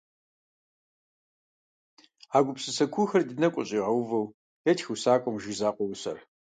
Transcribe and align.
А 2.35 2.37
гупсысэ 2.45 2.85
куухэр 2.93 3.23
ди 3.27 3.33
нэгу 3.41 3.53
къыщӀигъэувэу 3.55 4.31
етх 4.71 4.87
усакӀуэм, 4.93 5.39
«Жыг 5.41 5.55
закъуэ» 5.59 5.85
усэр. 5.93 6.17